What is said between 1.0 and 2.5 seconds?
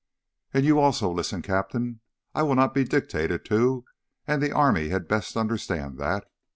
listen, Captain. I